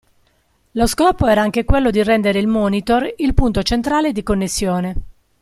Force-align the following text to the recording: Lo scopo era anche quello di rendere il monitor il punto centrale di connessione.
Lo 0.71 0.87
scopo 0.87 1.27
era 1.27 1.43
anche 1.43 1.63
quello 1.63 1.91
di 1.91 2.01
rendere 2.01 2.39
il 2.39 2.47
monitor 2.47 3.13
il 3.17 3.35
punto 3.35 3.61
centrale 3.61 4.11
di 4.11 4.23
connessione. 4.23 4.95